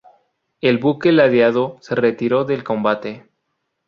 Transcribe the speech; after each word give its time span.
El 0.61 0.79
buque, 0.79 1.11
ladeado, 1.11 1.77
se 1.79 1.93
retiró 1.93 2.43
del 2.43 2.63
combate. 2.63 3.29